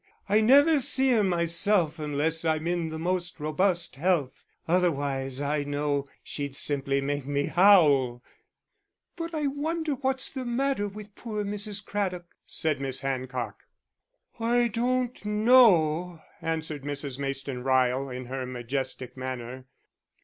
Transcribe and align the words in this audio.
I 0.27 0.41
never 0.41 0.79
see 0.79 1.09
her 1.11 1.23
myself 1.23 1.99
unless 1.99 2.43
I'm 2.43 2.65
in 2.65 2.89
the 2.89 2.97
most 2.97 3.39
robust 3.39 3.97
health, 3.97 4.43
otherwise 4.67 5.39
I 5.39 5.63
know 5.63 6.07
she'd 6.23 6.55
simply 6.55 7.01
make 7.01 7.27
me 7.27 7.45
howl." 7.45 8.23
"But 9.15 9.35
I 9.35 9.45
wonder 9.45 9.93
what 9.93 10.15
was 10.15 10.31
the 10.31 10.43
matter 10.43 10.87
with 10.87 11.13
poor 11.13 11.43
Mrs. 11.43 11.85
Craddock," 11.85 12.25
said 12.47 12.81
Miss 12.81 13.01
Hancock. 13.01 13.67
"I 14.39 14.69
don't 14.69 15.23
know," 15.23 16.19
answered 16.41 16.81
Mrs. 16.81 17.19
Mayston 17.19 17.63
Ryle 17.63 18.09
in 18.09 18.25
her 18.25 18.47
majestic 18.47 19.15
manner. 19.15 19.67